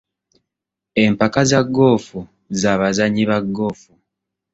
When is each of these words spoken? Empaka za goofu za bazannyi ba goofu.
Empaka 1.03 1.41
za 1.49 1.61
goofu 1.75 2.19
za 2.61 2.71
bazannyi 2.79 3.23
ba 3.29 3.37
goofu. 3.55 3.91